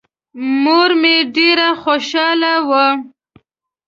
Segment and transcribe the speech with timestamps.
[0.63, 2.85] مور مې ډېره خوشحاله وه.